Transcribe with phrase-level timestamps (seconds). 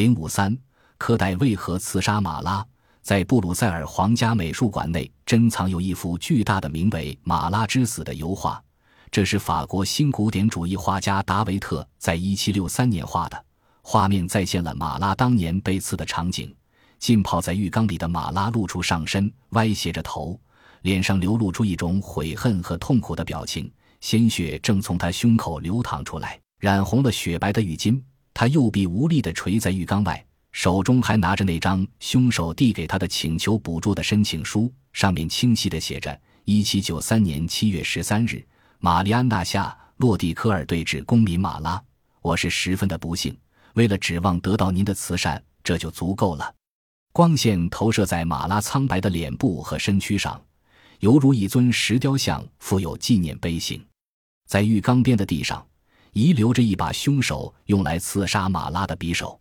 [0.00, 0.56] 零五三，
[0.96, 2.66] 柯代为何刺杀马拉？
[3.02, 8.58] 在布鲁塞尔皇家美术馆内珍藏有一幅巨大的名为《马拉之死》的油画，
[9.10, 13.44] 这是法国新古典主义画家达维特在一七六三年画的。
[13.82, 16.50] 画面再现了马拉当年被刺的场景。
[16.98, 20.40] 浸泡在浴缸里的马拉露出上身，歪斜着头，
[20.80, 23.70] 脸上流露出一种悔恨和痛苦的表情，
[24.00, 28.00] 鲜血正从他胸口流淌出来，染红了雪白的浴巾。
[28.40, 30.24] 他右臂无力地垂在浴缸外。
[30.50, 38.42] 手中还拿着那张凶手递给他的请求补助的申请书，上面清晰地写着：“一七九三年七月十三日，
[38.78, 41.78] 玛丽安娜夏洛蒂科尔对峙公民马拉。
[42.22, 43.36] 我是十分的不幸，
[43.74, 46.54] 为了指望得到您的慈善，这就足够了。”
[47.12, 50.42] 光线投射在马拉苍白的脸部和身躯上，
[51.00, 53.84] 犹如一尊石雕像，富有纪念碑性。
[54.46, 55.62] 在浴缸边的地上，
[56.12, 59.38] 遗留着一把凶手用来刺杀马拉的匕首。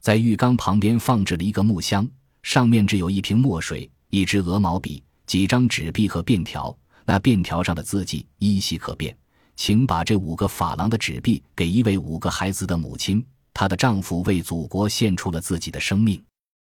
[0.00, 2.08] 在浴缸旁边放置了一个木箱，
[2.42, 6.76] 上面只有一瓶墨水、一支鹅毛笔、几张纸币和便条。
[7.06, 9.14] 那便条上的字迹依稀可辨。
[9.56, 16.22] 请把这五个法郎的纸币给一位五个孩子的母亲，她的丈夫为祖国献出了自己的生命。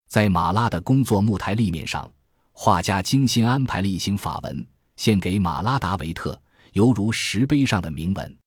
[0.10, 2.12] 在马拉的工作木台立面上，
[2.52, 6.40] 画家精心安排了一行法文，献给马拉达维特，
[6.74, 8.38] 犹如石碑上的铭文。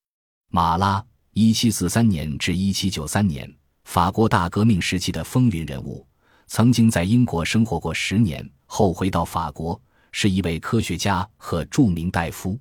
[0.52, 3.48] 马拉，一七四三年至一七九三年。
[3.84, 6.04] 法国大革命时期的风云人物，
[6.48, 12.58] 曾经在英国生活过十年后回到法国，是一位科学家和著名大夫。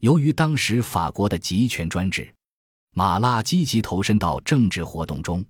[0.00, 2.30] 由于当时法国的集权专制，
[2.92, 5.42] 马拉积极投身到政治活动中。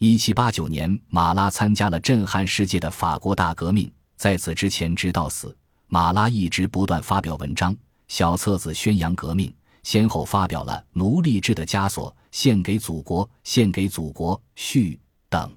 [0.00, 3.90] 一七八九年，马拉参加了震撼世界的法国大革命。
[4.18, 7.74] 在此之前，直到死，马拉一直不断发表文章、
[8.08, 9.50] 小册子宣扬革命。
[9.84, 15.54] 先后发表了《奴隶制的枷锁》《献给祖国》《献给祖国》序等。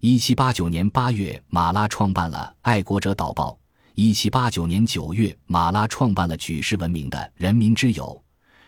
[0.00, 3.50] 一七八九年八月，马拉创办了《爱国者导报》。
[3.94, 8.04] 一七八九年九月，马拉创办了举世闻名的《人民之友》。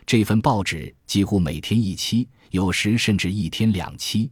[0.06, 4.26] 这份报纸几乎每天一期，有时甚至一天两期。《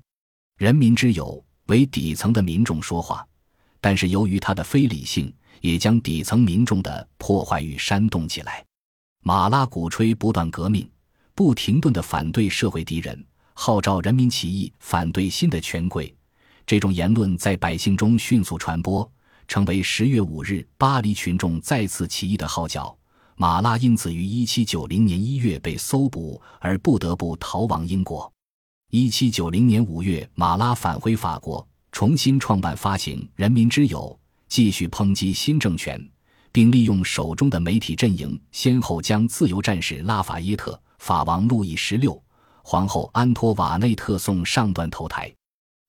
[0.56, 1.26] 人民之友》
[1.66, 3.26] 为底层的民众说话，
[3.80, 8.64] 但是由于它的非理性，也将底层民众的破坏欲煽动起来。
[9.26, 10.86] 马拉鼓吹不断革命，
[11.34, 13.24] 不停顿地反对社会敌人，
[13.54, 16.14] 号召人民起义反对新的权贵。
[16.66, 19.10] 这种言论在百姓中迅速传播，
[19.48, 22.94] 成为十月五日巴黎群众再次起义的号角。
[23.36, 28.30] 马拉因此于一七九零年一月被搜捕，而不得不逃亡英国。
[28.90, 34.14] 一七九零年五月，马拉返回法国，重新创办发行《人民之友》，
[34.48, 35.98] 继续抨击新政权。
[36.54, 42.22] 并利用手中的媒体阵营，先后将自由战士拉法耶特、法王路易十六、
[42.62, 45.34] 皇后安托瓦内特送上断头台。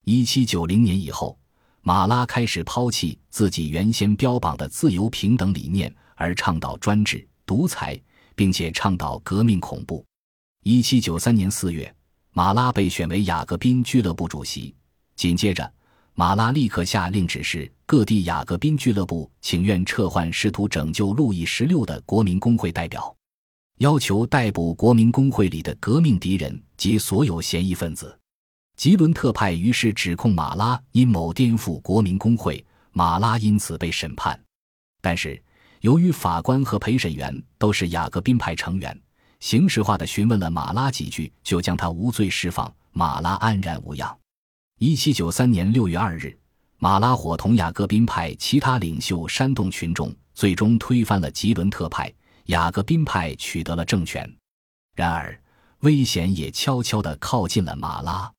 [0.06, 1.38] 一七九零年以后，
[1.84, 7.96] 马拉开始抛弃自己原先标榜的自由平等理念，而倡导专制独裁，
[8.34, 10.04] 并且倡导革命恐怖。
[10.64, 11.96] 一七九三年四月，
[12.32, 14.74] 马拉被选为雅各宾俱乐部主席。
[15.16, 15.72] 紧接着，
[16.18, 23.14] 马拉立刻下令指示各地雅各宾俱乐部请愿撤换试图拯救路易十六的国民工会代表，
[23.80, 28.18] 要求逮捕国民工会里的革命敌人及所有嫌疑分子。
[28.78, 34.40] 吉伦特派于是指控马拉阴谋颠覆国民工会，马拉因此被审判。
[35.02, 35.42] 但是
[35.82, 38.98] 由于法官和陪审员都是雅各宾派成员，
[39.42, 42.74] 形式化的询问了马拉几句，就将他无罪释放。
[42.94, 44.18] 马拉安然无恙。
[44.78, 46.38] 一七九三年六月二日，
[46.80, 52.14] 马拉伙同雅各宾派其他领袖煽动群众，最终推翻了吉伦特派，
[52.48, 54.30] 雅各宾派取得了政权。
[54.94, 55.42] 然而，
[55.80, 58.30] 危险也悄悄地靠近了马拉。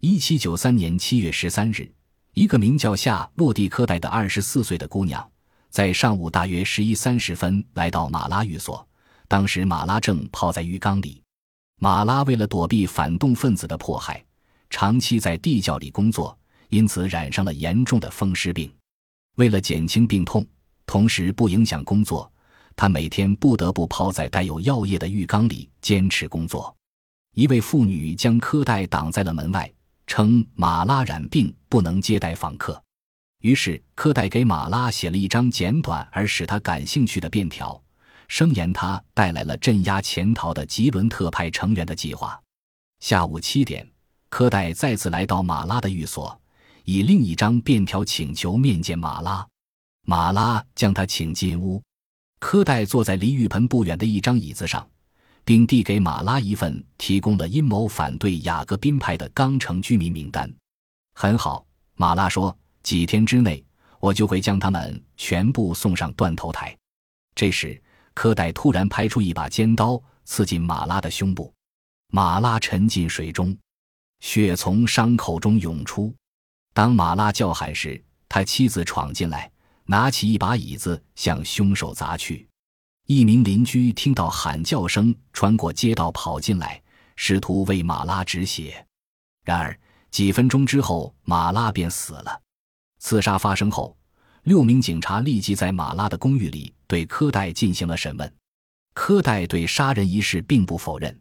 [0.00, 1.92] 一七九三年七月十三日，
[2.32, 5.30] 一个名叫夏洛蒂科代的二十四岁的姑娘，
[5.68, 8.88] 在上午大约十一三十分来到马拉寓所，
[9.28, 11.22] 当时马拉正泡在浴缸里。
[11.78, 14.24] 马拉为了躲避反动分子的迫害。
[14.74, 16.36] 长期在地窖里工作，
[16.68, 18.68] 因此染上了严重的风湿病。
[19.36, 20.44] 为了减轻病痛，
[20.84, 22.28] 同时不影响工作，
[22.74, 26.76] 他每天不得不泡在带有药液的浴缸里坚持工作。
[27.36, 29.72] 一位妇女将科代挡在了门外，
[30.08, 32.82] 称马拉染病不能接待访客。
[33.42, 37.80] 于是科代给马拉写了一张简短而使他感兴趣的便条，
[38.26, 42.36] 声言他带来了镇压潜逃的吉伦特派成员的计划。
[42.98, 43.93] 下午七点。
[44.36, 46.36] 柯代再次来到马拉的寓所，
[46.82, 49.46] 以另一张便条请求面见马拉。
[50.04, 51.80] 马拉将他请进屋。
[52.40, 54.84] 柯代坐在离浴盆不远的一张椅子上，
[55.44, 60.52] 并递给马拉一份提供了阴谋反对雅各宾派的钢城居民名单。
[61.14, 61.64] 很好，
[61.94, 63.64] 马拉说，几天之内
[64.00, 66.76] 我就会将他们全部送上断头台。
[67.36, 67.80] 这时，
[68.14, 71.54] 柯代突然拍出一把尖刀，刺进马拉的胸部，
[72.08, 73.56] 马拉沉进水中，
[74.24, 76.12] 血从伤口中涌出。
[76.72, 79.52] 当马拉叫喊时，他妻子闯进来，
[79.84, 82.48] 拿起一把椅子向凶手砸去。
[83.06, 86.82] 一名邻居听到喊叫声，穿过街道跑进来，
[87.16, 88.84] 试图为马拉止血。
[89.44, 89.78] 然而
[90.10, 92.40] 几分钟之后，马拉便死了。
[93.00, 93.94] 刺杀发生后，
[94.44, 98.34] 六名警察立即在马拉的公寓里对柯代进行了审问。
[98.94, 101.20] 柯代对杀人一事并不否认，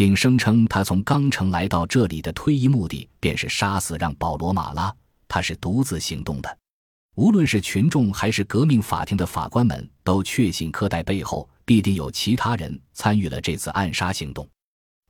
[0.00, 4.90] 并声称他从冈城来到这里的推移目的便是杀死让·保罗·马拉，
[5.28, 6.58] 他是独自行动的。
[7.16, 14.48] 无论是群众还是革命法庭的法官们，都确信科代背后必定有其他人参与了这次暗杀行动。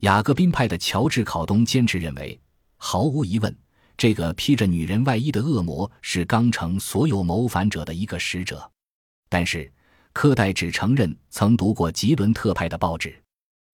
[0.01, 2.37] 雅各宾派的乔治·考东坚持认为，
[2.77, 3.57] 毫无疑问，
[3.97, 8.69] 这个披着女人外衣的恶魔是冈城所有谋反者的一个使者。
[9.29, 9.73] 但是，
[10.13, 13.15] 科代只承认曾读过吉伦特派的报纸。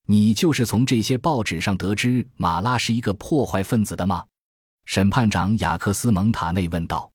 [0.07, 4.25] 你就是从这些报纸上得知马拉是一个破坏分子的吗？
[4.85, 7.11] 审判长雅克斯·蒙塔内问道。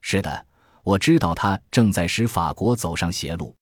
[0.00, 0.46] 是的。
[0.82, 3.54] 我知道他正在使法国走上邪路。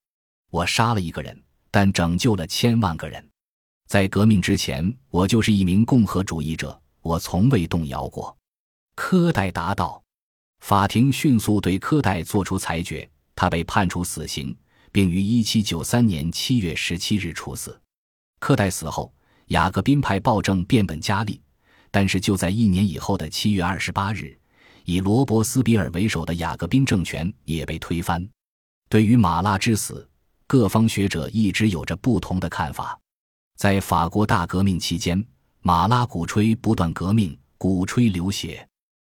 [0.51, 1.37] 我杀了一个人，
[1.69, 3.29] 但拯救了千万个人。
[3.89, 8.35] 在革命之前，我就是一名共和主义者，我从未动摇过。
[8.95, 10.01] 科代答道。
[10.61, 14.57] 法庭迅速对科代作出裁决，他被判处死刑，
[14.93, 17.79] 并于1793年7月17日处死。
[18.39, 19.13] 克代死后，
[19.49, 21.41] 雅各宾派暴政变本加厉，
[21.91, 24.39] 但是就在一年以后的7月28日。
[24.85, 28.27] 以罗伯斯比尔为首的雅各宾政权也被推翻。
[28.89, 30.09] 对于马拉之死，
[30.47, 32.99] 各方学者一直有着不同的看法。
[33.57, 35.23] 在法国大革命期间，
[35.61, 38.67] 马拉鼓吹不断革命，鼓吹流血，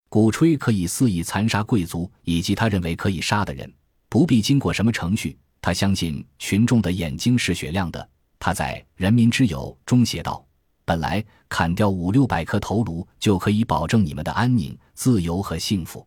[0.09, 3.71] 鼓吹可以肆意残杀贵族以及他认为可以杀的人，
[4.07, 5.37] 不必经过什么程序。
[5.61, 8.09] 他相信群众的眼睛是雪亮的。
[8.39, 10.43] 他在《人民之友》中写道。
[10.85, 16.03] 本来砍掉五六百颗头颅就可以保证你们的安宁、自由和幸福，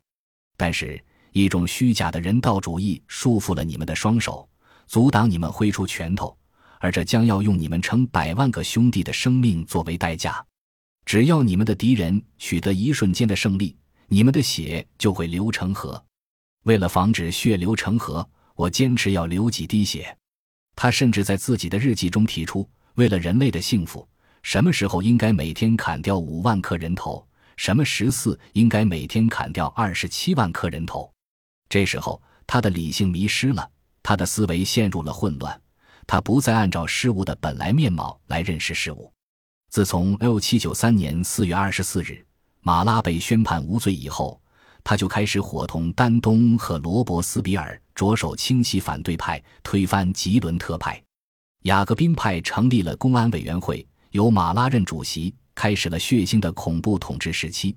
[0.56, 1.00] 但是，
[1.30, 4.48] 一种虚假的人道主义束缚了你们的双手，
[4.88, 6.36] 阻挡你们挥出拳头，
[6.80, 10.44] 而这将要用你们成百万个兄弟的生命作为代价。
[11.04, 13.76] 只要你们的敌人取得一瞬间的胜利，
[14.08, 16.04] 你们的血就会流成河。
[16.64, 20.18] 为了防止血流成河，我坚持要流几滴血。
[20.82, 24.04] 他甚至在自己的日记中提出，为了人类的幸福。
[24.42, 27.24] 什么时候应该每天砍掉五万颗人头？
[27.56, 31.08] 什么十四应该每天砍掉二十七万颗人头？
[31.68, 33.70] 这时候，他的理性迷失了，
[34.02, 35.56] 他的思维陷入了混乱，
[36.04, 39.12] 他不再按照事物的本来面貌来认识事物。
[39.70, 42.26] 自从六七九三年四月二十四日
[42.58, 44.41] 马拉被宣判无罪以后，
[44.84, 51.02] 他就开始伙同丹东和罗伯斯比尔，着手清洗反对派，推翻吉伦特派。
[51.62, 53.86] 雅各宾派成立了公安委员会。
[54.10, 57.74] 由马拉任主席，开始了血腥的恐怖统治时期。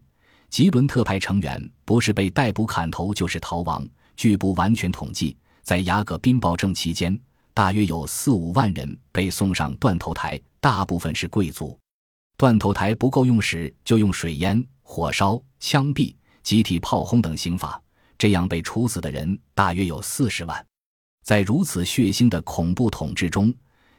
[0.50, 3.88] 吉伦特派成员不是被逮捕砍头，就是逃亡。
[4.18, 7.18] 据不完全统计，在雅各宾暴政期间，
[7.54, 11.78] 大约有四五万人被送上断头台，大部分是贵族。
[12.36, 16.14] 断头台不够用时，就用水淹、火烧、枪毙、
[16.46, 17.82] 集体炮轰等刑法。
[18.18, 20.66] 这样被处死的人大约有四十万。
[21.26, 23.54] 在如此血腥的恐怖统治中。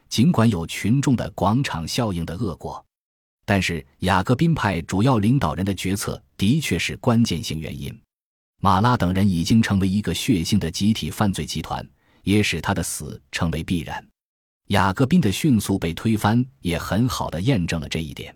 [0.09, 2.81] 尽管有群众的广场效应的恶果，
[3.45, 7.93] 但是雅各宾派主要领导人的决策的确是关键性原因。
[8.61, 11.85] 马拉等人已经成为一个血腥的集体犯罪集团，
[12.23, 14.01] 也使他的死成为必然。
[14.67, 18.33] 雅各宾的迅速被推翻，也很好的验证了这一点。